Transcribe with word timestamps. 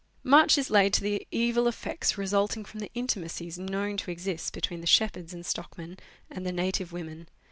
Much 0.23 0.57
is 0.57 0.71
laid 0.71 0.91
to 0.93 1.01
the 1.01 1.27
evil 1.29 1.67
effects 1.67 2.17
resulting 2.17 2.65
from 2.65 2.79
the 2.79 2.89
intimacies 2.95 3.59
known 3.59 3.97
to 3.97 4.09
exist 4.09 4.51
between 4.51 4.81
the 4.81 4.87
shepherds 4.87 5.31
and 5.31 5.45
stockmen, 5.45 5.95
and 6.27 6.43
the 6.43 6.51
native 6.51 6.91
women. 6.91 7.27